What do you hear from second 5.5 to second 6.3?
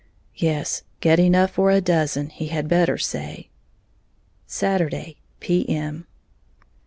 M.